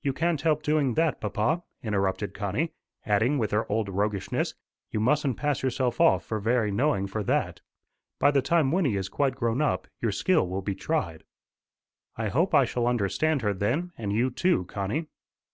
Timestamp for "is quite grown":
8.96-9.60